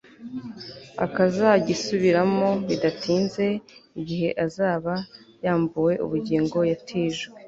akazagisubiramo 1.05 2.49
bidatinze, 2.67 3.45
igihe 3.99 4.29
azaba 4.45 4.93
yambuwe 5.45 5.93
ubugingo 6.05 6.57
yatijwe 6.71 7.27